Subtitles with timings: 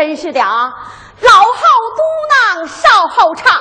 [0.00, 0.72] 真是的啊，
[1.20, 1.44] 老好
[1.94, 3.52] 嘟囔，少好唱。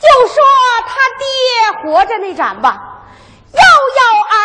[0.00, 0.42] 就说
[0.84, 3.04] 他爹活着那阵吧，
[3.52, 3.60] 又
[4.00, 4.36] 有儿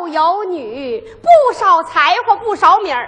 [0.00, 3.06] 又有女，不少才华，不少米儿，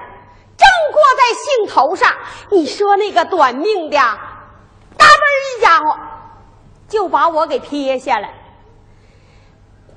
[0.59, 2.15] 正过在兴头上。
[2.51, 5.97] 你说那个短命的，嘎嘣一家伙
[6.91, 8.29] 就把我给撇下了，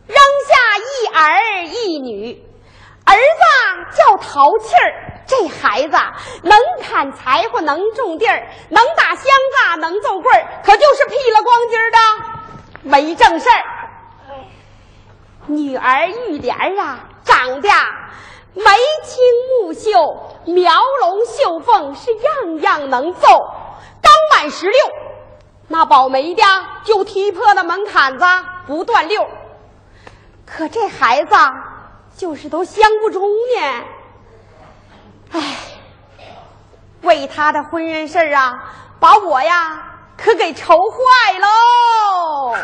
[0.08, 0.16] 扔
[0.48, 2.46] 下一儿一女。
[3.06, 5.98] 儿子叫淘气儿，这孩子
[6.90, 11.98] 能砍柴火，能种地儿，能打香子，能揍棍儿，可就是屁了光筋儿的，
[12.82, 13.64] 没正事儿。
[15.46, 17.70] 女儿玉莲啊，长得
[18.54, 18.64] 眉
[19.04, 19.24] 清
[19.62, 19.92] 目秀，
[20.46, 23.28] 描龙绣凤，是样样能奏。
[24.02, 24.78] 刚满十六，
[25.68, 26.44] 那保媒的
[26.84, 28.26] 就踢破那门槛子
[28.66, 29.28] 不断溜。
[30.46, 31.36] 可这孩子。
[32.18, 33.84] 就是都相不中呢，
[35.32, 35.40] 哎，
[37.02, 38.64] 为他的婚姻事啊，
[39.00, 39.84] 把我呀
[40.18, 42.56] 可给愁坏喽。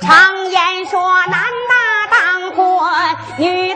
[0.00, 3.73] 常言说，男大当婚，女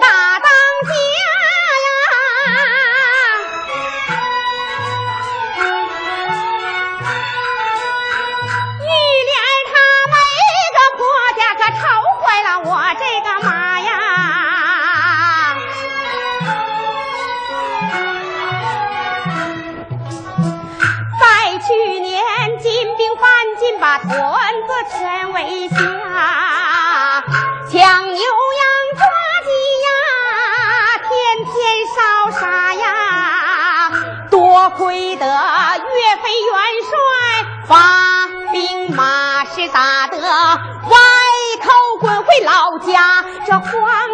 [24.09, 25.77] 混个全威下，
[27.71, 28.63] 抢牛羊
[28.97, 29.05] 抓
[29.45, 29.51] 鸡
[29.85, 29.89] 呀，
[31.05, 31.11] 天
[31.45, 31.53] 天
[31.95, 31.97] 烧
[32.41, 32.43] 杀
[32.75, 32.87] 呀！
[34.31, 35.31] 多亏得岳
[36.23, 36.55] 飞元
[36.89, 36.91] 帅
[37.67, 37.73] 发
[38.51, 40.97] 兵马，是打得外
[41.63, 41.71] 寇
[42.01, 43.25] 滚回老家。
[43.47, 43.71] 这慌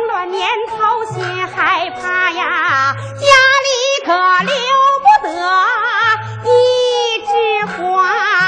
[0.09, 3.26] 乱年头，心害怕呀，家
[3.62, 3.69] 里
[4.05, 4.12] 可
[4.43, 4.53] 留
[5.05, 5.31] 不得
[6.43, 6.53] 一
[7.28, 7.32] 枝
[7.66, 8.44] 花。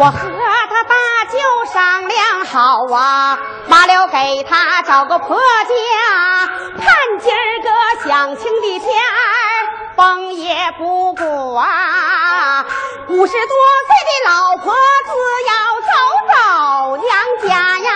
[0.00, 0.94] 我和他大
[1.28, 1.38] 舅
[1.72, 3.36] 商量好啊，
[3.66, 6.46] 马了给他找个婆家，
[6.78, 12.64] 盼今儿个享亲的天儿，风也不过啊。
[13.08, 13.56] 五十多
[13.88, 15.10] 岁的老婆子
[15.48, 15.90] 要走
[16.30, 17.90] 走娘家呀，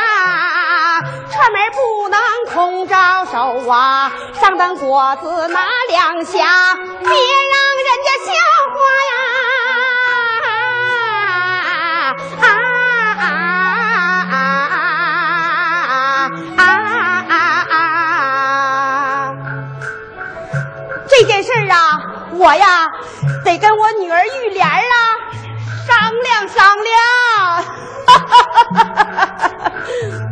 [1.30, 2.18] 串门不能
[2.52, 8.32] 空招手啊，上等果子拿两下，别让人家笑
[8.72, 8.74] 话
[9.06, 9.31] 呀。
[21.72, 22.00] 啊，
[22.32, 22.90] 我呀
[23.44, 24.82] 得跟我女儿玉莲啊
[25.86, 26.92] 商量商量。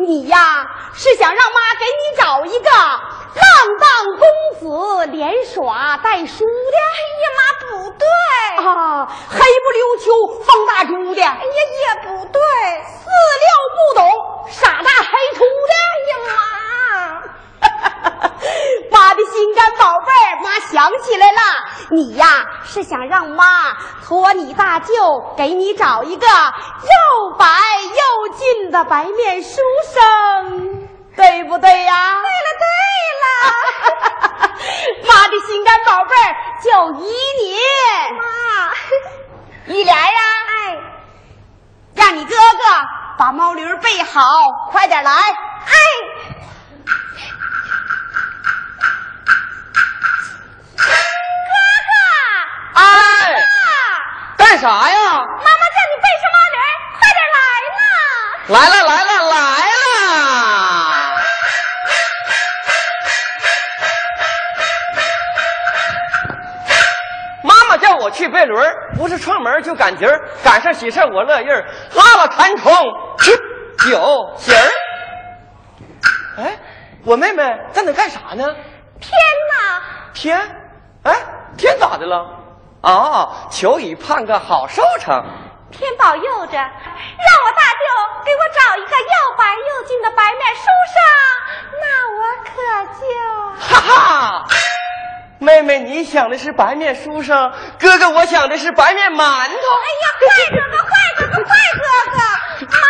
[0.00, 3.44] 你呀是想让妈给你找一个浪
[3.78, 3.88] 荡
[4.18, 4.24] 公
[4.58, 6.76] 子连耍带输的。
[6.96, 8.04] 哎呀妈，不对
[8.64, 8.68] 啊！
[9.28, 10.04] 黑不溜秋
[10.42, 11.22] 放大猪的。
[11.22, 12.40] 哎呀，也不对，
[12.88, 13.10] 四
[13.42, 13.44] 料
[13.76, 14.00] 不懂
[14.50, 15.72] 傻大黑粗的。
[15.84, 16.30] 哎呀妈！
[18.90, 19.99] 妈的心肝宝
[20.42, 21.40] 妈想起来了，
[21.90, 22.26] 你呀
[22.64, 23.44] 是想让妈
[24.04, 29.60] 托你大舅给你找一个又白又俊的白面书
[29.92, 32.14] 生，对不对呀？
[32.14, 32.64] 对了对
[33.22, 37.58] 了， 妈的心肝宝贝儿就依你。
[38.16, 38.22] 妈，
[39.66, 40.02] 玉莲呀，
[40.48, 40.76] 哎，
[41.94, 42.36] 让你哥哥
[43.18, 44.22] 把毛驴备好，
[44.70, 45.12] 快点来。
[45.12, 45.74] 哎。
[54.36, 54.96] 干啥呀？
[55.10, 56.56] 妈妈叫你背什么驴？
[56.98, 57.38] 快点来
[57.78, 57.82] 呢！
[58.48, 59.36] 来了来了来
[59.80, 59.94] 了！
[67.42, 68.54] 妈妈叫我去背驴，
[68.96, 72.74] 不是串门就赶集儿，赶上喜事我乐意儿，拉了弹窗
[73.18, 73.36] 吃
[73.88, 74.70] 酒席儿。
[76.38, 76.58] 哎，
[77.04, 77.42] 我妹妹
[77.72, 78.44] 在那干啥呢？
[79.00, 79.12] 天
[79.52, 79.82] 哪！
[80.12, 80.38] 天？
[81.04, 81.14] 哎，
[81.56, 82.39] 天咋的了？
[82.82, 85.22] 哦，求雨盼个好收成，
[85.70, 87.84] 天保佑着，让我大舅
[88.24, 90.98] 给我找一个又白又净的白面书生，
[91.78, 91.84] 那
[92.16, 92.50] 我可
[92.98, 93.04] 就
[93.60, 94.46] 哈哈。
[95.40, 99.24] 妹妹，你想的是白面书生，哥哥我想的是白面馒头。
[99.26, 101.82] 哎呀，快哥哥，快哥哥，快哥
[102.12, 102.18] 哥！
[102.58, 102.80] 妈，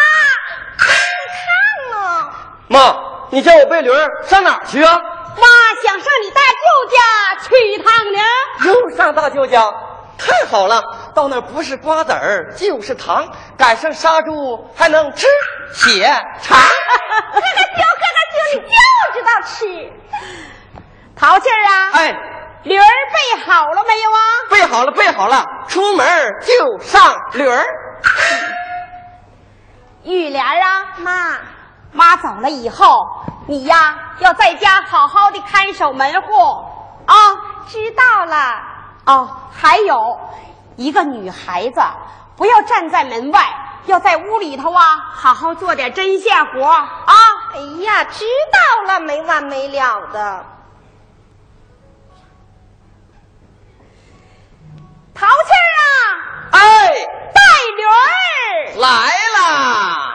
[0.86, 1.02] 你
[1.42, 1.50] 看
[1.90, 2.30] 呢？
[2.68, 2.78] 妈，
[3.30, 3.90] 你叫我背驴
[4.24, 5.00] 上哪儿去啊？
[5.36, 5.46] 妈
[5.82, 6.96] 想上你大舅家
[7.44, 8.18] 去一趟呢，
[8.66, 9.72] 又上大舅家，
[10.18, 10.82] 太好了！
[11.14, 14.32] 到那不是瓜子儿就是糖，赶上杀猪
[14.76, 15.26] 还能吃
[15.72, 16.04] 血
[16.42, 16.58] 肠。
[17.32, 19.92] 哥哥舅，哥哥舅，你就知道吃。
[21.16, 21.90] 淘气儿啊！
[21.92, 22.14] 哎，
[22.64, 24.20] 驴儿备好了没有啊？
[24.50, 26.06] 备好了，备好了，出门
[26.40, 27.64] 就上驴儿。
[30.02, 31.38] 玉莲啊，妈。
[31.92, 33.06] 妈走了以后，
[33.46, 36.34] 你呀要在家好好的看守门户
[37.06, 37.14] 啊！
[37.68, 38.62] 知道了。
[39.06, 40.18] 哦，还有
[40.76, 41.80] 一个女孩子，
[42.36, 46.86] 不要站在门外，要在屋里头啊，好好做点针线活啊！
[47.54, 50.44] 哎呀，知道了，没完没了的。
[55.14, 55.92] 淘气儿啊！
[56.52, 56.88] 哎，
[57.34, 57.40] 带
[57.76, 60.09] 驴儿来啦！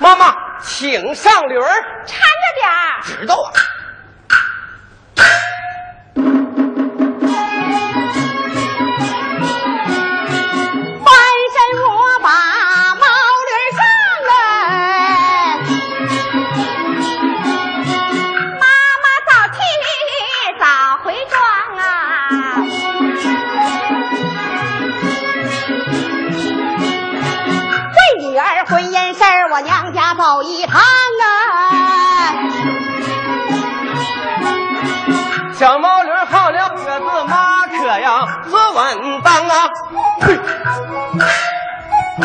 [0.00, 1.68] 妈妈，请上驴儿，
[2.06, 3.02] 搀着点儿。
[3.02, 3.52] 知道啊。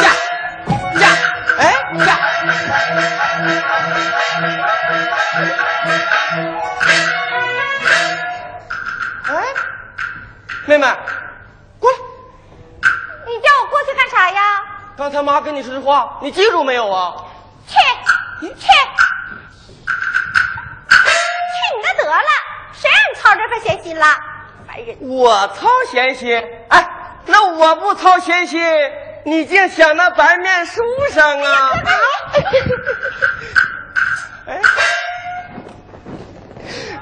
[0.02, 0.12] 呀
[1.00, 1.10] 呀
[1.58, 1.64] 哎
[2.06, 2.20] 呀！
[9.28, 9.34] 哎，
[10.66, 10.86] 妹妹，
[11.80, 11.98] 过来！
[13.25, 14.42] 你叫我过去干啥呀？
[14.98, 17.16] 刚才妈跟你说的话，你记住没有啊？
[17.68, 17.75] 去
[18.42, 18.68] 去去
[21.75, 22.18] 你的得了！
[22.74, 24.06] 谁让你操这份闲心了？
[24.68, 24.98] 烦人！
[25.02, 26.38] 我操闲心？
[26.70, 26.90] 哎，
[27.25, 28.62] 那我不操闲心，
[29.25, 31.72] 你竟想那白面书生啊？
[34.48, 34.62] 哎，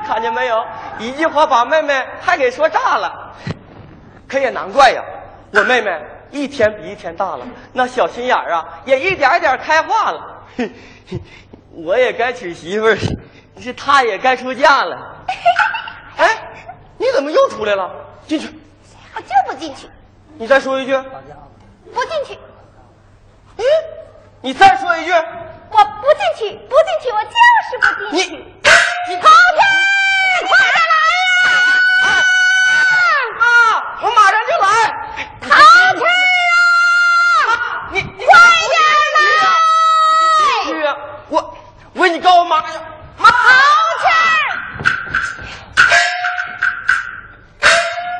[0.07, 0.65] 看见没有？
[0.99, 3.35] 一句话把妹妹还给说炸了。
[4.27, 5.03] 可也难怪呀，
[5.51, 5.91] 我妹妹。
[6.31, 10.47] 一天比一天大了，那小心眼儿啊，也一点点开化了。
[11.69, 12.97] 我也该娶媳妇儿，
[13.61, 14.97] 是她也该出嫁了。
[16.17, 16.27] 哎，
[16.97, 17.87] 你怎么又出来了？
[18.25, 18.47] 进去。
[19.13, 19.87] 我就不进去。
[20.37, 20.93] 你再说一句。
[21.93, 22.39] 不进去。
[23.57, 23.63] 嗯，
[24.41, 25.11] 你再说一句。
[25.11, 27.29] 我不进去，不进去，我就
[27.69, 28.29] 是不进去。
[28.31, 28.37] 你，
[29.09, 29.61] 你跑开！
[30.41, 30.95] 快点来
[32.03, 32.11] 啊！
[33.39, 33.45] 啊，
[34.01, 34.65] 我马上就来。
[35.41, 35.49] 淘
[35.95, 36.01] 气
[37.39, 37.49] 啊！
[37.91, 38.31] 你你快
[38.69, 38.73] 点
[39.17, 39.45] 来！
[40.65, 40.89] 去啊！
[41.29, 41.57] 我
[41.93, 42.81] 我你告我妈呀！
[43.17, 43.29] 妈！
[43.29, 43.35] 淘
[43.99, 44.05] 气！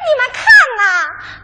[0.05, 0.43] 你们看
[0.77, 0.83] 呐，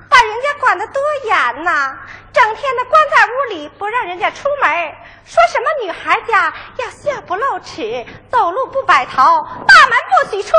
[0.10, 1.98] 把人家管得多严呐！
[2.32, 4.96] 整天的关在屋里，不让人家出门，
[5.26, 9.16] 说什么女孩家要血不露齿，走路不摆头，
[9.68, 10.50] 大门不许出，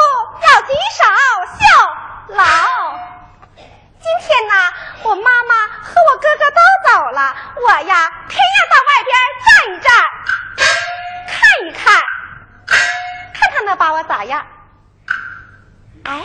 [0.43, 1.05] 要举手
[1.59, 2.45] 孝老。
[3.57, 4.55] 今天呢，
[5.03, 6.61] 我妈妈和我哥哥都
[6.93, 9.11] 走了，我呀偏要到外边
[9.45, 9.91] 站一站，
[11.27, 11.33] 看
[11.67, 12.03] 一看，
[13.33, 14.47] 看他能把我咋样？
[16.05, 16.23] 哎，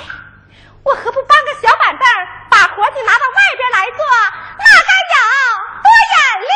[0.83, 2.07] 我何不搬个小板凳，
[2.49, 4.05] 把活计拿到外边来做，
[4.57, 5.17] 那该有
[5.83, 6.53] 多眼亮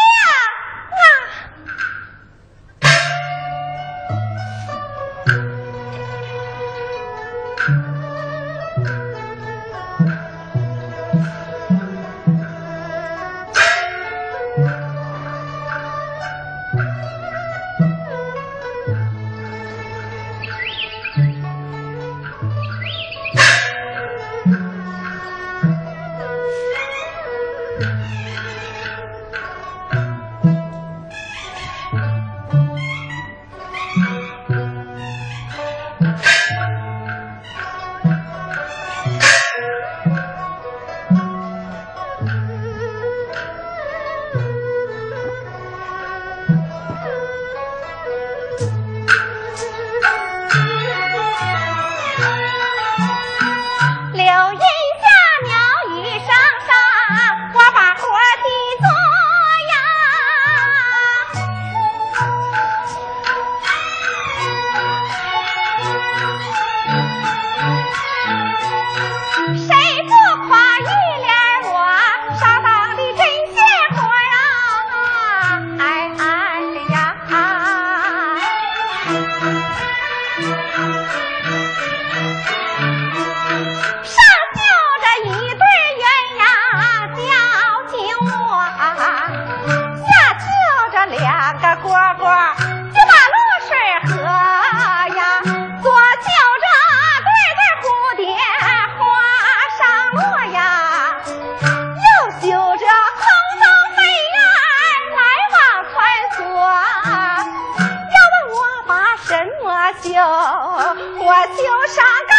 [110.01, 111.63] 就我就
[111.93, 112.33] 上盖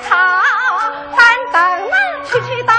[0.00, 0.16] 头？
[1.14, 1.18] 咱
[1.52, 1.56] 等
[1.90, 2.72] 那去去到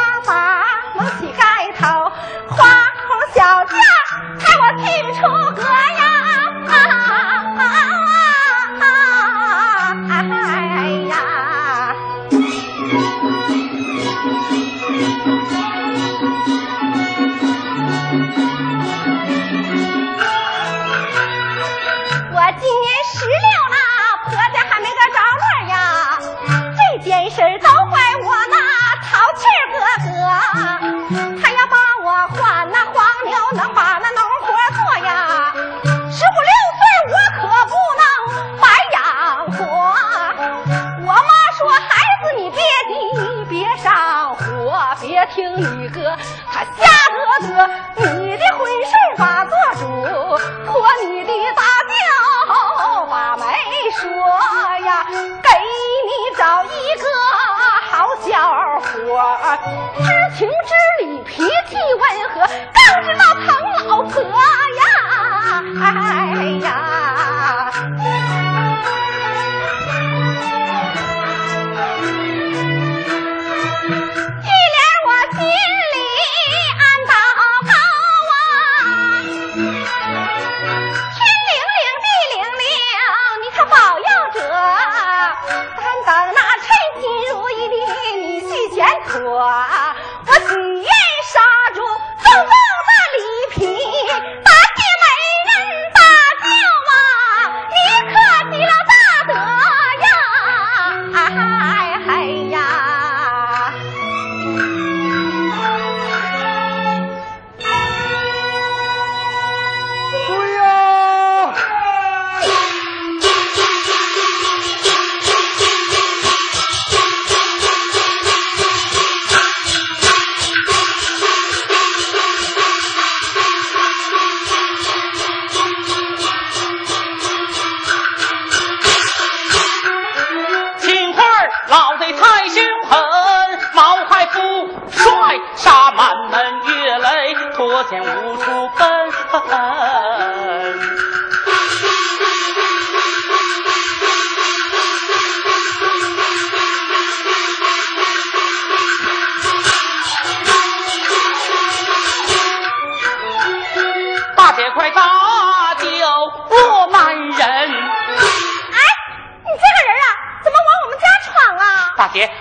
[65.78, 66.07] 快来！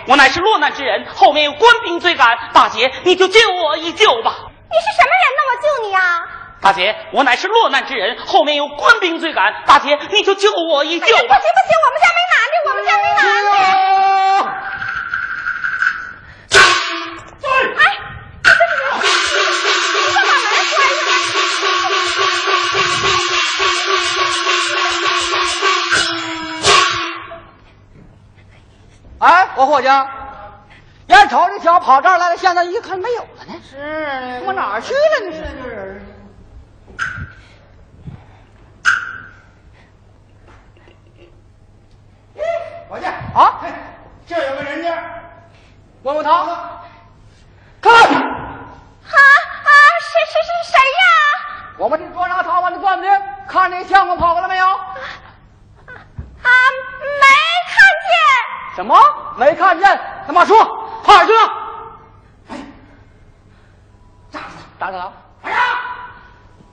[0.07, 4.35] 我乃是落难之人，后面有官兵追赶，大姐你就救我一救吧。
[4.71, 5.41] 你是什么人那？
[5.49, 6.01] 我救你啊！
[6.61, 11.13] 大姐，我乃是落难之人，后面有官兵追赶，大姐你就救我一救吧。
[11.13, 11.76] 不行不行，
[29.77, 29.89] 伙计，
[31.09, 33.53] 眼瞅着小跑这儿来了，现在一看没有了呢。
[33.63, 35.37] 是，我哪儿去了呢？
[35.37, 36.01] 是。
[42.89, 43.61] 伙计啊，
[44.27, 44.97] 这有个人家，
[46.05, 46.31] 问问他，
[47.83, 51.77] 看，啊啊，谁谁谁谁呀？
[51.77, 53.11] 我们这捉拿逃亡的官兵，
[53.47, 54.67] 看那相公跑过来没有？
[58.77, 58.95] 什么？
[59.39, 60.01] 没看见？
[60.27, 60.63] 他妈说，
[61.03, 61.39] 跑哪去了？
[62.51, 62.57] 哎，
[64.31, 64.87] 炸死他！
[64.87, 65.13] 炸死他！
[65.49, 65.59] 哎呀，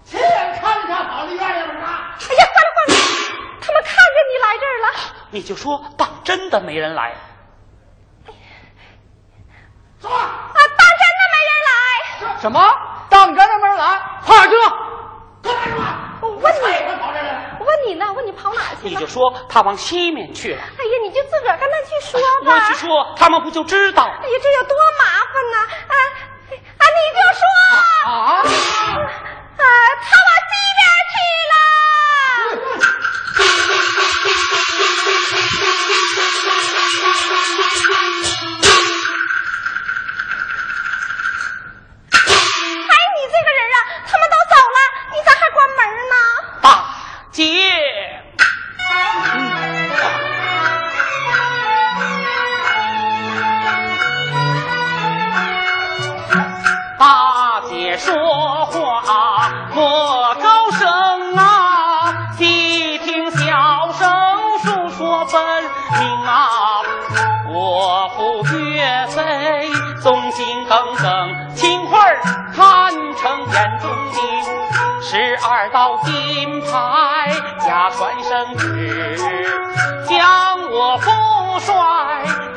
[0.03, 1.87] 亲眼看见他跑离院里边了。
[1.87, 2.95] 哎呀，坏了坏了，
[3.61, 4.87] 他们看见你来这儿了。
[5.31, 7.13] 你就说当真的没人来，
[10.01, 12.39] 说啊，当真的没人来。
[12.41, 12.59] 什么？
[13.09, 14.01] 当真的没人来？
[14.25, 14.77] 跑哪去了？
[15.41, 15.85] 干什么！
[16.19, 17.13] 我问你，我
[17.73, 18.05] 问你呢？
[18.13, 18.89] 问你跑哪去了？
[18.89, 20.61] 你就说他往西面去了。
[20.61, 22.53] 哎呀，你就自个儿跟他去说吧。
[22.53, 24.03] 我去说，他们不就知道？
[24.03, 25.57] 哎呀，这有多麻烦呢！
[25.87, 25.95] 啊
[26.77, 27.41] 啊，你就说
[28.05, 29.63] 啊啊，
[30.01, 31.15] 他往西边去
[31.49, 31.53] 了。
[59.75, 64.09] 莫高声啊细听小声
[64.59, 65.41] 述说分
[65.99, 66.47] 明啊
[67.49, 69.69] 我父岳飞
[70.01, 72.21] 忠心耿耿秦桧儿
[72.55, 74.63] 堪称眼中钉。
[75.01, 79.17] 十二道金牌假传圣旨
[80.07, 81.73] 将我父帅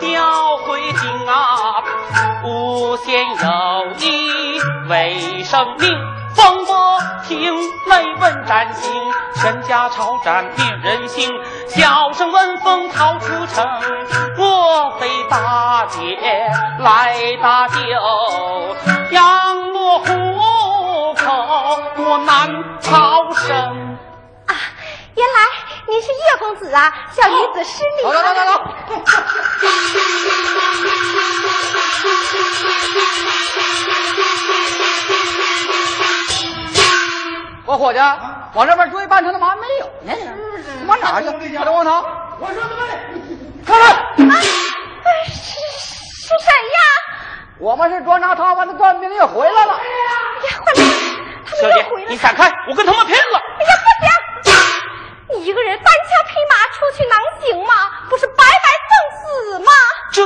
[0.00, 1.82] 调回京啊
[2.44, 6.15] 诬陷有意为生命。
[6.36, 7.54] 风波停，
[7.86, 8.92] 泪问斩情，
[9.36, 11.30] 全家朝斩灭人心。
[11.66, 13.66] 小生闻风逃出城，
[14.36, 15.98] 我非大姐
[16.78, 17.78] 来搭救，
[19.10, 21.32] 养落虎口
[21.96, 23.56] 我难逃生。
[24.46, 24.54] 啊，
[25.14, 25.40] 原来
[25.88, 26.92] 您是叶公子啊！
[27.12, 28.12] 小女子失礼了。
[28.12, 28.52] 走走走走。
[37.66, 37.98] 我伙计，
[38.54, 40.12] 往这边追半天，他妈没有呢，
[40.86, 41.28] 往哪去？
[41.28, 42.06] 快点王涛！
[42.38, 42.86] 我说他们，
[43.66, 46.78] 看看，是是谁呀？
[47.58, 49.72] 我们是捉拿他们的官兵，又回来了。
[49.72, 49.82] 哎呀，
[50.64, 50.92] 回来了！
[51.60, 53.40] 小姐，你闪开，我跟他们拼了！
[53.58, 53.72] 哎呀，
[54.36, 54.54] 不行！
[55.30, 57.74] 你一个人单枪匹马出去能行吗？
[58.08, 59.72] 不是白白送死吗？
[60.12, 60.22] 这。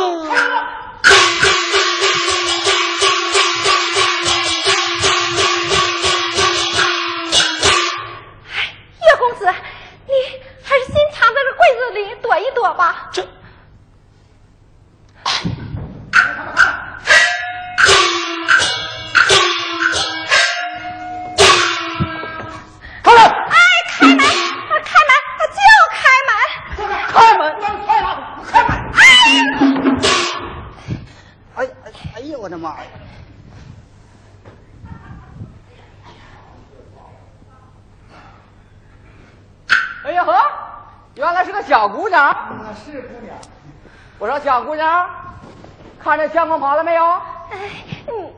[42.70, 43.36] 娘，是姑娘。
[44.18, 45.08] 我说小姑娘，
[46.02, 47.04] 看这相公跑了没有？
[47.04, 47.58] 哎，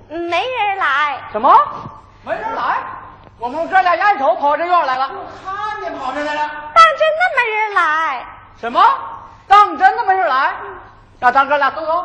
[0.08, 1.18] 没人来。
[1.32, 1.54] 什么？
[2.24, 2.78] 没人来？
[3.38, 5.10] 我们哥俩眼瞅跑这院来了。
[5.12, 6.40] 我看见跑这来了。
[6.74, 8.24] 当真的没人来？
[8.60, 8.82] 什么？
[9.48, 10.52] 当真的没人来？
[11.20, 12.04] 让咱哥俩搜搜。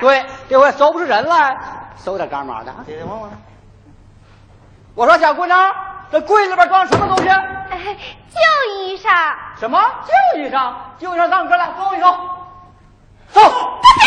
[0.00, 1.56] 对，这回搜不出人来，
[1.96, 2.72] 搜点干嘛的？
[2.86, 3.30] 姐姐问问。
[4.94, 5.74] 我说小姑娘，
[6.10, 7.28] 这柜子里边装什么东西？
[7.28, 7.96] 哎，
[8.28, 8.38] 旧
[8.74, 9.34] 衣裳。
[9.58, 9.80] 什么
[10.34, 10.74] 旧衣裳？
[10.98, 12.06] 旧衣裳，咱们哥俩搜一搜。
[13.28, 13.40] 搜。
[13.40, 13.48] 不
[14.00, 14.06] 行！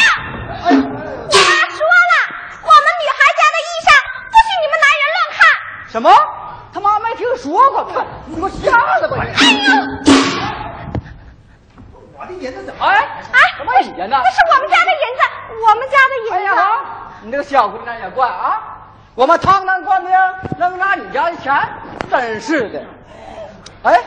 [0.62, 2.14] 我妈说了，
[2.62, 3.90] 我们女孩家的衣裳
[4.32, 5.40] 不许你们男人乱看。
[5.90, 6.08] 什么？
[6.74, 9.16] 他妈没听说过，看你给我吓的吧！
[9.20, 9.74] 哎呦！
[12.18, 12.86] 我的银子怎么？
[12.86, 12.96] 哎
[13.32, 13.96] 哎，什么银子？
[13.98, 15.22] 那是我们家的银子，
[15.66, 16.56] 我们家的哎银子。
[16.56, 16.70] 呀，
[17.24, 18.62] 你这个小姑娘也怪啊！
[19.14, 20.12] 我们堂堂官兵
[20.58, 21.54] 能拿你家的钱，
[22.10, 22.84] 真是的。
[23.84, 23.98] 哎，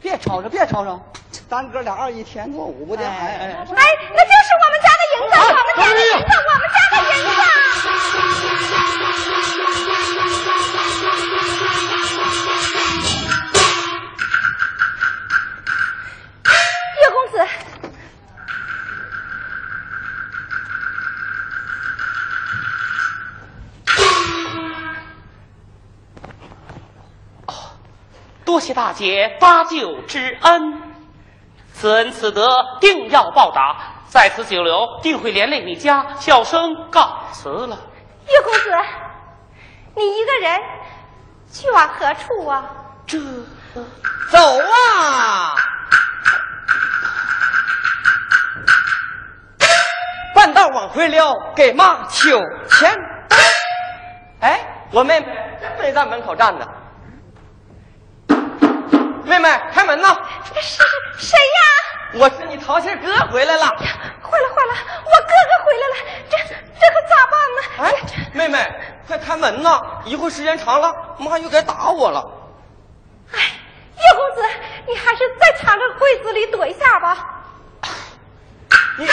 [0.00, 0.98] 别吵吵，别吵吵，
[1.48, 3.02] 咱哥俩二一天过五不的。
[3.06, 4.24] 哎哎哎，哎，那
[28.70, 30.94] 谢大姐搭救之恩，
[31.72, 32.48] 此恩此德
[32.80, 33.76] 定要报答。
[34.06, 37.76] 在此久留，定会连累你家，小生告辞了。
[38.28, 38.70] 叶公子，
[39.96, 40.60] 你一个人
[41.50, 42.70] 去往何处啊？
[43.08, 43.18] 这
[44.30, 45.56] 走啊！
[50.32, 52.96] 半道往回溜，给妈求钱。
[54.38, 54.60] 哎，
[54.92, 55.26] 我妹妹
[55.60, 56.64] 真没在门口站着。
[59.30, 60.18] 妹妹，开门呐！
[60.60, 60.82] 是
[61.16, 61.60] 谁呀？
[62.14, 63.64] 我是你淘气哥回来了。
[63.64, 65.94] 坏了坏了，我哥哥回来了，
[66.28, 67.62] 这这可咋办呢？
[67.78, 67.94] 哎，
[68.32, 68.58] 妹妹，
[69.06, 69.80] 快开门呐！
[70.04, 72.28] 一会儿时间长了，妈又该打我了。
[73.32, 74.42] 哎，叶公子，
[74.88, 77.44] 你还是再藏着柜子里躲一下吧。
[78.98, 79.06] 你，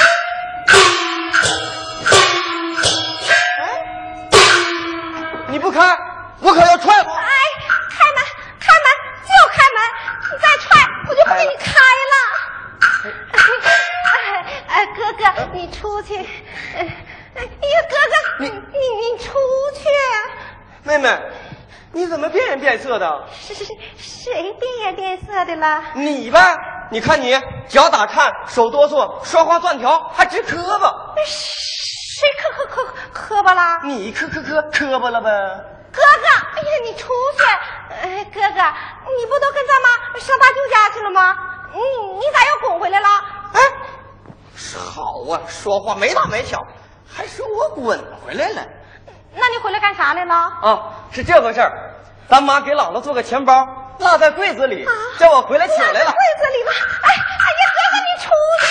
[22.88, 23.24] 色的？
[23.30, 23.66] 是是
[23.98, 25.84] 谁变颜变色的了？
[25.94, 26.40] 你呗，
[26.90, 30.92] 你看你脚打颤，手哆嗦，说话断条，还直磕巴。
[31.26, 33.82] 谁磕磕磕磕巴啦？
[33.84, 35.30] 你磕磕磕磕巴了呗？
[35.92, 37.44] 哥哥，哎呀，你出去！
[37.90, 38.62] 哎，哥哥，
[39.18, 41.36] 你不都跟咱妈上大舅家去了吗？
[41.74, 41.80] 你
[42.16, 43.08] 你咋又滚回来了？
[43.54, 43.62] 哎，
[44.76, 46.60] 好啊，说话没大没小，
[47.08, 48.66] 还说我滚回来了。
[49.34, 50.34] 那你回来干啥来了？
[50.34, 51.96] 啊，是这回事儿，
[52.30, 53.66] 咱妈给姥姥做个钱包，
[54.00, 54.86] 落在柜子里，
[55.18, 56.12] 叫我回来取来了。
[56.12, 56.72] 柜子里了。
[57.04, 58.28] 哎哎呀，哥哥你出
[58.60, 58.68] 去！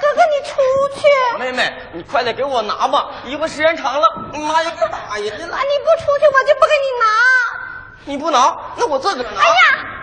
[0.00, 0.56] 哥哥你出
[0.98, 1.04] 去！
[1.38, 5.60] 妹妹，你快点给我拿吧，一会儿时间长了，妈又该打人家了啊，。
[5.60, 7.06] 你不出去，我就不给你拿。
[8.06, 9.42] 你不拿，那我自个儿拿。
[9.42, 9.54] 哎呀，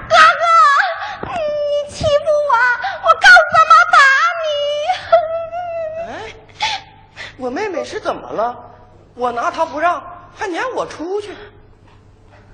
[0.08, 2.10] 哥哥，你欺负
[2.52, 2.54] 我，
[3.08, 3.98] 我告诉咱妈打
[4.46, 4.48] 你。
[6.12, 6.70] 哎，
[7.38, 8.56] 我妹妹是怎么了？
[9.16, 10.00] 我拿她不让，
[10.38, 11.36] 还撵我出去。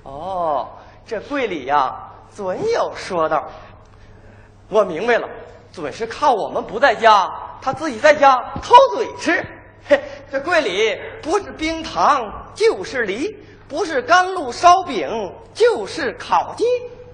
[0.02, 0.68] 哦，
[1.06, 1.94] 这柜里呀，
[2.34, 3.46] 准有说道。
[4.68, 5.28] 我明白了，
[5.72, 9.44] 准是看我们不在家，他自己在家偷嘴吃。
[9.88, 13.36] 嘿，这柜里不是冰糖就是梨，
[13.68, 16.64] 不是甘露烧饼就是烤鸡。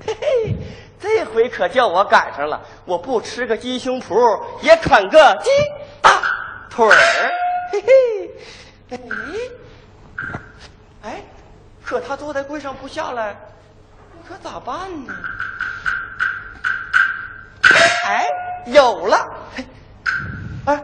[0.07, 0.57] 嘿嘿，
[1.01, 5.51] 这回可叫我赶上了，我不吃个鸡胸脯，也啃个鸡
[6.03, 6.23] 大
[6.69, 7.31] 腿儿。
[7.73, 8.31] 嘿嘿，
[8.91, 9.01] 哎，
[11.03, 11.25] 哎，
[11.87, 13.37] 可他坐在柜上不下来，
[14.29, 15.15] 可咋办呢？
[18.07, 18.27] 哎，
[18.67, 19.17] 有了！
[20.67, 20.83] 哎，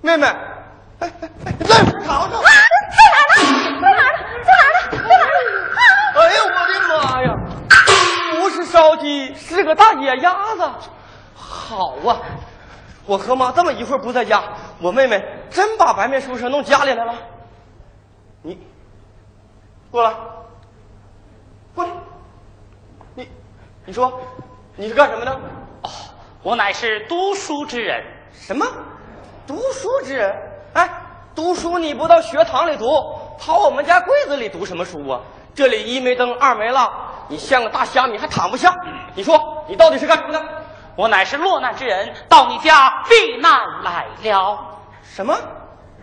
[0.00, 2.40] 妹妹，哎哎哎，来尝尝。
[2.40, 2.50] 啊，
[2.90, 3.44] 在哪儿呢？
[3.84, 4.24] 在哪儿呢？
[4.44, 4.88] 在哪儿呢？
[4.96, 5.60] 在哪呢？
[5.76, 5.80] 啊！
[6.16, 7.28] 哎呀，我的妈呀！
[8.40, 10.62] 不是烧鸡，是个大野鸭子。
[11.34, 12.20] 好啊，
[13.04, 14.42] 我和妈这么一会儿不在家，
[14.80, 17.14] 我妹妹真把白面书生弄家里来了。
[18.42, 18.58] 你
[19.94, 20.12] 过来，
[21.72, 21.90] 过来，
[23.14, 23.28] 你
[23.84, 24.12] 你说
[24.74, 25.30] 你是干什么的？
[25.82, 25.90] 哦，
[26.42, 28.04] 我乃是读书之人。
[28.32, 28.66] 什么？
[29.46, 30.36] 读书之人？
[30.72, 30.90] 哎，
[31.32, 32.86] 读书你不到学堂里读，
[33.38, 35.20] 跑我们家柜子里读什么书啊？
[35.54, 36.90] 这里一没灯，二没蜡，
[37.28, 38.74] 你像个大虾米还躺不下。
[39.14, 40.42] 你说你到底是干什么的？
[40.96, 44.58] 我乃是落难之人，到你家避难来了。
[45.04, 45.38] 什么？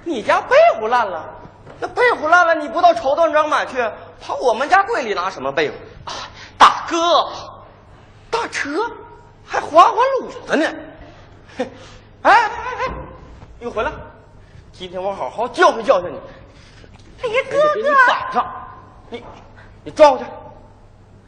[0.06, 1.40] 你家被褥烂了？
[1.81, 3.83] 那被虎烂了，你不到绸缎庄买去，
[4.21, 5.73] 跑我们家柜里拿什么被子？
[6.05, 6.13] 啊，
[6.55, 7.27] 大哥，
[8.29, 8.69] 大车
[9.43, 10.71] 还滑滑轮子呢。
[11.57, 11.67] 嘿
[12.21, 12.93] 哎哎哎哎，
[13.59, 13.91] 你回来，
[14.71, 16.19] 今天我好好教训教训你。
[17.23, 18.53] 哎呀，哥给你哥，绑上，
[19.09, 19.25] 你
[19.83, 20.25] 你转过去，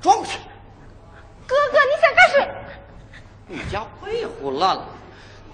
[0.02, 0.38] 转过去。
[1.48, 2.48] 哥哥，你想干什么？
[3.48, 4.86] 你家被虎烂了，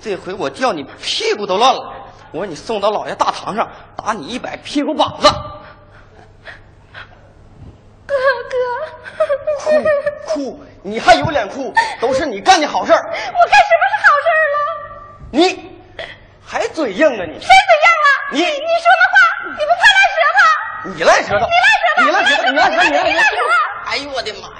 [0.01, 1.93] 这回我叫你屁股都烂了。
[2.31, 5.27] 我让你送到老爷大堂上，打你一百屁股膀子。
[8.05, 8.15] 哥
[8.49, 8.55] 哥，
[9.59, 9.71] 哭
[10.25, 11.73] 哭，你还有脸哭？
[11.99, 12.99] 都是你干的好事儿。
[12.99, 14.57] 我干什么是好事儿了？
[15.31, 15.79] 你
[16.45, 17.39] 还嘴硬啊你？
[17.39, 18.09] 谁嘴硬了？
[18.31, 19.15] 你你你说的话，
[19.45, 20.43] 你不怕赖舌头？
[20.93, 21.45] 你赖舌头，
[21.97, 23.41] 你你赖舌头，你赖舌头，你赖舌头你赖舌头！
[23.85, 24.53] 哎呦我的妈呀！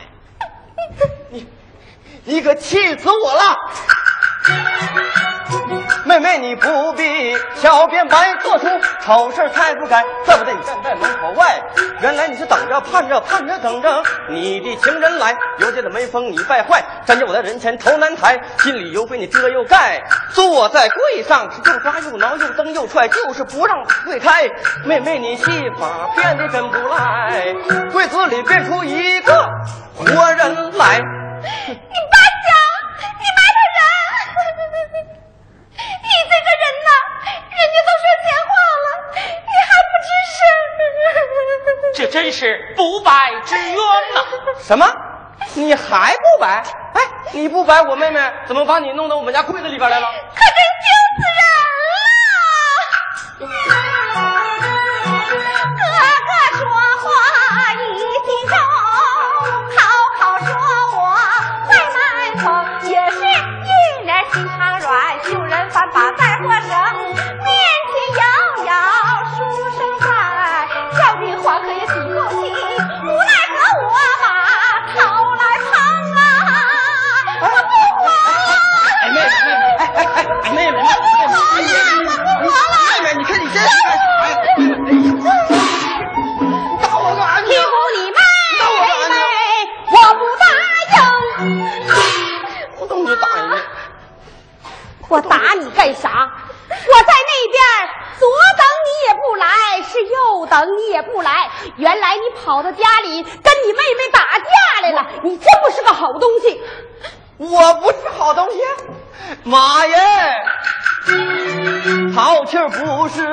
[1.30, 1.48] 你
[2.24, 3.42] 你可气死我了！
[6.40, 8.66] 你不必小便白做出
[9.02, 11.62] 丑事太不该，怪不得你站在门口外。
[12.02, 20.02] 原来你是等着盼着盼着等着你的情人来，有姐的没风你败坏，站在我的人前头难抬，心里又被你遮又盖，
[20.34, 24.48] 坐在柜上是又抓又挠又蹬又踹，就是不让柜开。
[24.86, 27.54] 妹妹你戏法变得真不赖，
[27.92, 29.50] 柜子里变出一个
[29.96, 31.00] 活人来。
[31.68, 32.18] 你白
[41.96, 43.12] 这真是不白
[43.46, 44.22] 之冤呐！
[44.62, 44.86] 什么？
[45.56, 46.64] 你还不白？
[46.94, 47.02] 哎，
[47.34, 50.08] 你不白，我妹妹怎么把你弄到我们家柜子里边来了？
[50.08, 51.42] 可真丢死人
[51.90, 53.60] 了！
[55.78, 55.84] 哥
[56.28, 56.62] 哥说
[57.04, 57.08] 话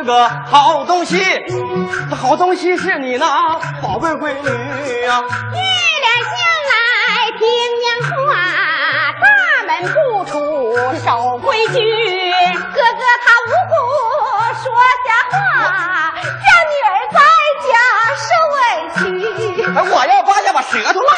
[0.06, 1.20] 个好东西，
[2.16, 4.48] 好东西是你那宝贝闺女
[5.02, 5.20] 呀、
[5.52, 5.58] 月
[6.00, 6.36] 亮下
[6.70, 7.44] 来听
[7.82, 8.16] 娘话，
[9.20, 9.26] 大
[9.66, 10.30] 门不出
[11.04, 11.74] 守规矩。
[12.52, 13.74] 哥哥他无故
[14.62, 14.64] 说
[15.04, 15.36] 瞎话，
[16.22, 17.18] 让女儿在
[17.66, 17.70] 家
[18.22, 18.56] 受委
[18.94, 19.62] 屈。
[19.64, 21.10] 哎，我要扒下把舌头烂。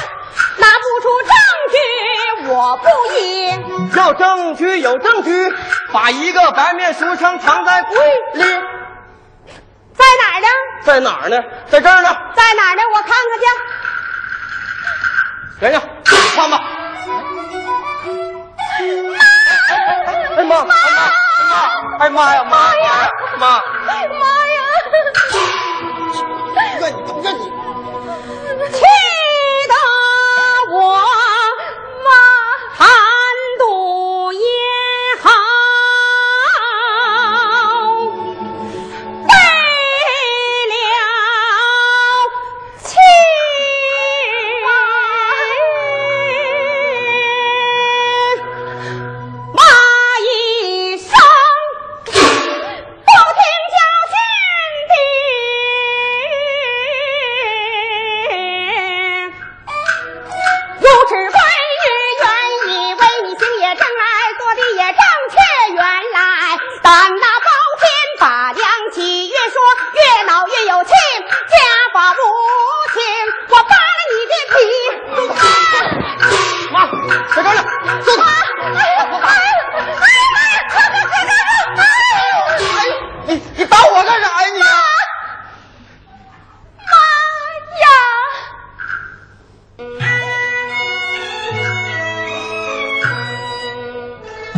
[3.97, 5.55] 要证据有证据，
[5.93, 7.99] 把一个白面书生藏在柜
[8.35, 8.43] 里，
[9.95, 10.47] 在哪儿呢？
[10.85, 11.37] 在哪儿呢？
[11.67, 12.09] 在这儿呢。
[12.35, 12.83] 在哪儿呢？
[12.95, 13.45] 我看看去。
[15.61, 16.61] 圆圆，你看吧。
[20.37, 20.57] 哎妈！
[20.57, 20.67] 哎
[21.51, 21.55] 妈！
[21.99, 22.45] 哎妈呀！
[22.45, 23.11] 妈呀！
[23.39, 23.47] 妈！
[23.49, 24.38] 妈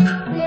[0.00, 0.39] Mm-hmm.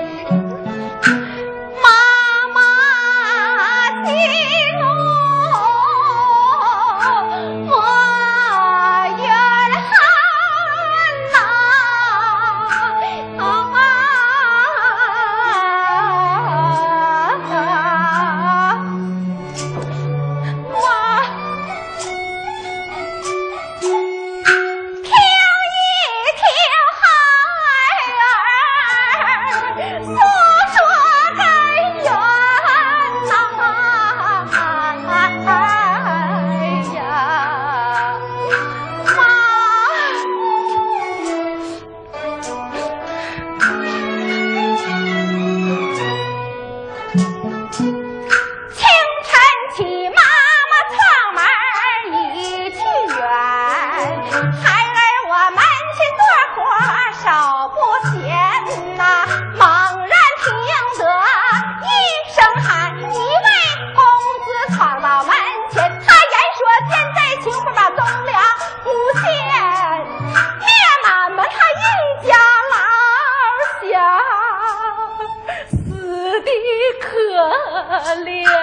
[78.04, 78.53] Ali.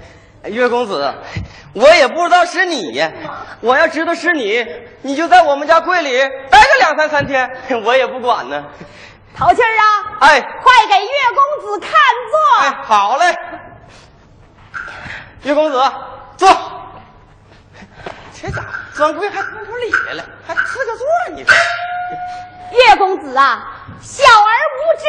[1.74, 3.02] 我也不知道是你。
[3.60, 4.66] 我要知道是你，
[5.02, 6.18] 你就在我们家柜里
[6.50, 7.48] 待个两三三天，
[7.84, 8.64] 我也不管呢。
[9.34, 10.18] 淘气儿啊！
[10.20, 11.90] 哎，快给岳公子看
[12.30, 12.36] 座。
[12.60, 13.36] 哎，好嘞。
[15.44, 15.82] 岳公子，
[16.36, 16.48] 坐。
[18.34, 21.54] 这家伙钻柜还空出礼来了，还赐个座，你说？
[22.72, 25.04] 岳公子啊，小儿无知，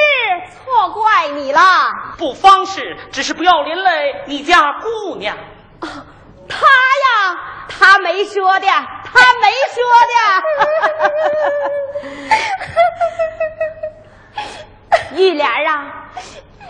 [0.56, 1.60] 错怪你了。
[2.18, 5.36] 不方是，只是不要连累你家姑娘。
[5.80, 6.06] 啊
[6.48, 10.16] 他呀，他没说的，他没说的。
[15.18, 16.12] 玉莲啊，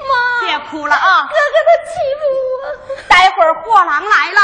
[0.09, 1.27] 妈，别哭了啊！
[1.27, 2.53] 哥哥他欺负我。
[3.07, 4.39] 待会儿货郎来了，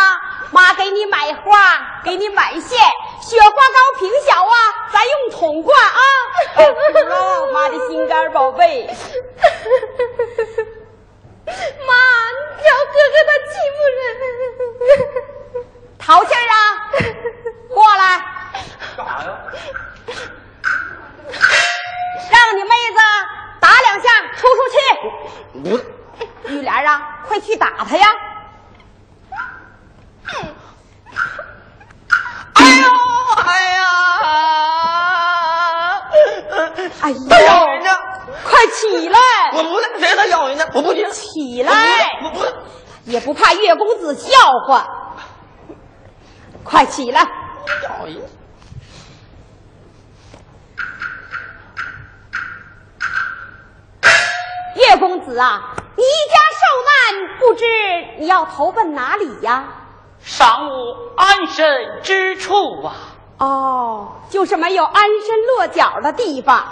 [0.51, 2.79] 妈给你买花，给你买线，
[3.21, 4.55] 雪花膏瓶小啊，
[4.91, 5.99] 咱用桶灌啊。
[6.55, 6.79] 别哭
[7.09, 8.87] 了，妈的心肝宝贝。
[11.45, 11.93] 妈，
[12.35, 14.01] 你瞧哥哥他欺负人。
[15.97, 16.55] 淘气儿啊，
[17.69, 18.01] 过来。
[18.97, 19.27] 干啥呀？
[22.31, 22.97] 让你妹子
[23.59, 24.77] 打两下，出出气。
[25.71, 25.79] 我。
[26.47, 28.07] 玉莲啊，快去打他呀！
[32.53, 32.89] 哎呦，
[33.45, 33.79] 哎呀！
[37.01, 37.89] 哎呀，他咬人呢！
[38.43, 39.17] 快起来！
[39.53, 40.65] 我不来，谁他咬人呢？
[40.73, 41.09] 我不去。
[41.11, 41.73] 起来！
[42.23, 42.45] 我不，
[43.05, 44.31] 也不怕岳公子笑
[44.67, 45.15] 话。
[46.63, 47.21] 快起来！
[47.83, 48.21] 咬人。
[54.75, 57.65] 岳公子啊，你家受难，不知
[58.19, 59.63] 你要投奔哪里呀？
[60.21, 62.93] 尚无安身之处啊！
[63.39, 66.67] 哦，就是没有安身落脚的地方。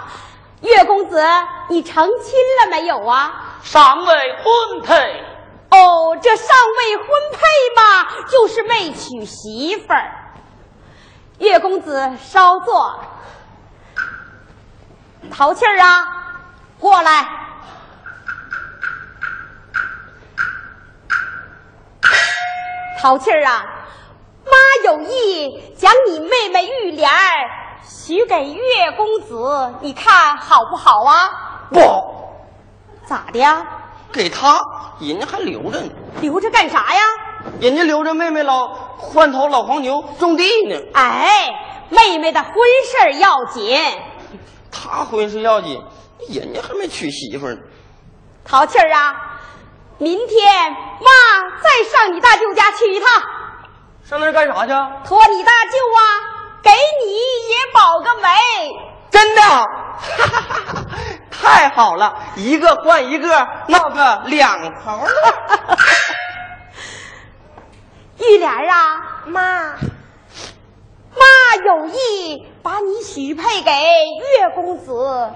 [0.60, 1.24] 岳公子，
[1.70, 3.56] 你成亲了没有啊？
[3.62, 5.24] 尚未婚配。
[5.70, 7.38] 哦，这尚未婚配
[7.76, 10.12] 嘛，就是没娶媳妇儿。
[11.38, 13.00] 岳公子，稍坐。
[15.30, 16.06] 淘气儿啊，
[16.78, 17.47] 过来。
[23.00, 23.64] 淘气儿啊，
[24.44, 27.16] 妈有意将你妹妹玉莲儿
[27.82, 31.30] 许给岳公子，你看好不好啊？
[31.70, 32.14] 不好。
[33.06, 33.64] 咋的呀？
[34.12, 34.60] 给他，
[35.00, 35.90] 人家还留着呢。
[36.20, 37.00] 留着干啥呀？
[37.60, 40.76] 人家留着妹妹老换头老黄牛种地呢。
[40.94, 41.50] 哎，
[41.90, 43.78] 妹妹的婚事要紧。
[44.72, 45.80] 他婚事要紧，
[46.30, 47.58] 人家还没娶媳妇呢。
[48.44, 49.27] 淘气儿啊！
[49.98, 51.10] 明天妈
[51.60, 53.08] 再上你大舅家去一趟。
[54.04, 54.72] 上那儿干啥去？
[55.04, 56.00] 托你大舅啊，
[56.62, 57.16] 给你
[57.50, 58.28] 也保个媒。
[59.10, 59.42] 真的？
[61.30, 65.10] 太好了，一个换一个，闹个两头了。
[68.18, 69.42] 玉莲啊，妈，
[71.12, 75.32] 妈有意把你许配给岳公子，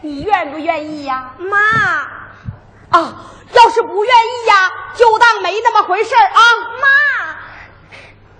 [0.00, 1.32] 你愿不愿意呀？
[1.38, 1.58] 妈，
[2.92, 3.14] 啊，
[3.52, 6.40] 要是不愿意呀，就当没那么回事儿啊。
[6.80, 6.86] 妈，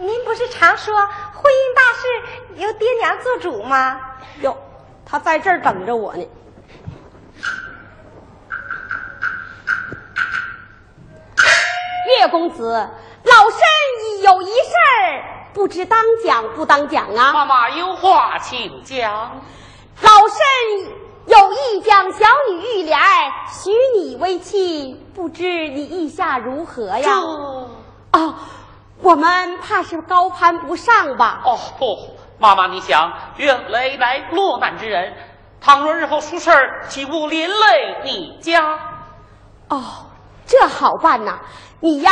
[0.05, 4.01] 您不是常说婚姻大事由爹娘做主吗？
[4.41, 4.57] 哟，
[5.07, 6.27] 他在这儿等着我呢。
[12.19, 12.91] 岳公子，
[13.25, 13.59] 老身
[14.23, 15.25] 有一事儿，
[15.55, 17.33] 不知当讲不当讲啊？
[17.33, 19.41] 妈妈有话请讲。
[20.01, 20.93] 老身
[21.27, 22.99] 有意将小女玉莲
[24.33, 27.03] 为妻，不知你意下如何呀？
[27.03, 28.35] 这哦，
[29.03, 31.43] 我们怕是高攀不上吧？
[31.45, 35.13] 哦不，妈妈你想，愿雷来落难之人，
[35.61, 38.79] 倘若日后出事儿，岂不连累你家？
[39.69, 40.07] 哦，
[40.47, 41.39] 这好办呐！
[41.81, 42.11] 你呀，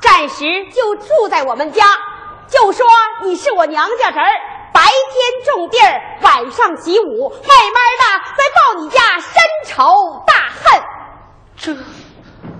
[0.00, 1.86] 暂时就住在我们家，
[2.46, 2.86] 就说
[3.22, 4.26] 你是我娘家侄儿，
[4.74, 9.32] 白天种地儿，晚上习武，慢慢的再报你家深
[9.64, 10.93] 仇大恨。
[11.56, 11.72] 这，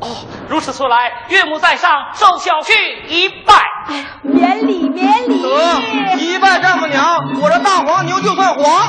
[0.01, 2.73] 哦，如此说来，岳母在上，受小婿
[3.09, 3.55] 一拜。
[3.87, 5.43] 哎呀，免礼免礼。
[5.43, 8.89] 得一拜丈母娘，我这大黄牛就算黄。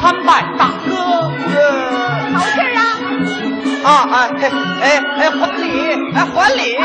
[0.00, 1.85] 参拜大哥。
[3.86, 4.02] 啊！
[4.10, 4.42] 啊哎
[4.82, 4.84] 哎
[5.16, 5.62] 哎还礼
[6.12, 6.74] 哎还礼。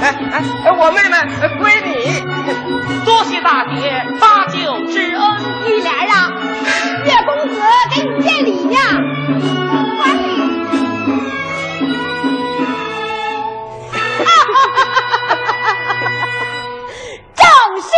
[0.00, 0.02] 哎
[0.32, 1.16] 哎哎，我妹妹
[1.58, 1.90] 归你。
[3.04, 5.22] 多谢大姐搭救之恩。
[5.66, 6.32] 玉莲啊，
[7.04, 7.60] 岳公子
[7.94, 8.76] 给你见礼呢。
[10.00, 10.18] 还礼。
[17.36, 17.44] 正
[17.82, 17.90] 是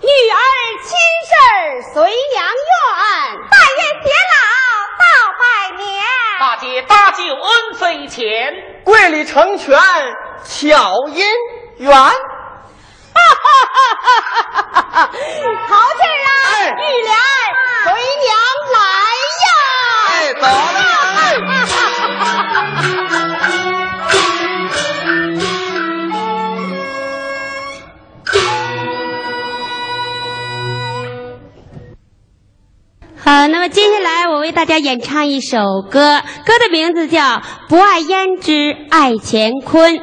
[0.00, 0.32] 女儿
[8.14, 8.54] 恩非浅，
[8.84, 9.76] 柜里成全
[10.44, 11.24] 巧姻
[11.78, 11.92] 缘。
[11.94, 12.10] 好
[15.94, 16.26] 劲儿啊！
[16.46, 17.18] 哎玉莲儿随
[33.24, 35.56] 好，那么接下来我为大家演唱一首
[35.90, 37.22] 歌，歌的名字叫
[37.70, 39.94] 《不爱胭脂爱乾坤》，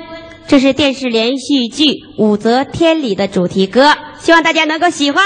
[0.48, 1.84] 这是电视连续剧
[2.18, 5.24] 《武则天》里的主题歌，希望大家能够喜欢。